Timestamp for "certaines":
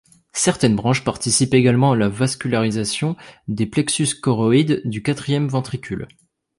0.33-0.75